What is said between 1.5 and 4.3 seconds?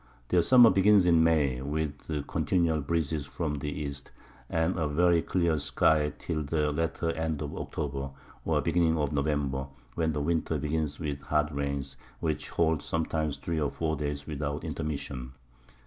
with continual Breezes from the East,